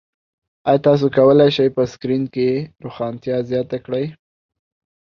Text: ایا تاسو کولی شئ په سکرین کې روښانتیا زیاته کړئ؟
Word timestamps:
ایا 0.69 0.81
تاسو 0.85 1.05
کولی 1.15 1.49
شئ 1.55 1.69
په 1.75 1.83
سکرین 1.91 2.23
کې 2.33 2.49
روښانتیا 2.83 3.37
زیاته 3.49 3.77
کړئ؟ 3.85 4.05